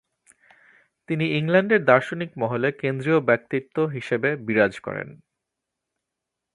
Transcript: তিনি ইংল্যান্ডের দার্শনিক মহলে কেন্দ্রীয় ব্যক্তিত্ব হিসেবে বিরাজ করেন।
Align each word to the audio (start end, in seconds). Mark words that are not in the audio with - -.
তিনি 1.09 1.25
ইংল্যান্ডের 1.37 1.81
দার্শনিক 1.85 2.31
মহলে 2.37 2.67
কেন্দ্রীয় 2.81 3.19
ব্যক্তিত্ব 3.19 3.75
হিসেবে 3.87 4.29
বিরাজ 4.47 4.73
করেন। 4.79 5.07